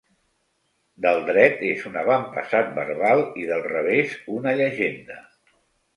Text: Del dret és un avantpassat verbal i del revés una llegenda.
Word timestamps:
Del 1.05 1.19
dret 1.27 1.59
és 1.67 1.83
un 1.91 1.99
avantpassat 2.03 2.73
verbal 2.79 3.23
i 3.43 3.45
del 3.53 3.65
revés 3.69 4.17
una 4.41 4.55
llegenda. 4.63 5.21